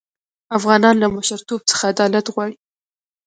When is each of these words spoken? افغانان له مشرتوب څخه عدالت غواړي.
افغانان 0.57 0.95
له 0.99 1.07
مشرتوب 1.15 1.61
څخه 1.69 1.83
عدالت 1.93 2.25
غواړي. 2.33 2.55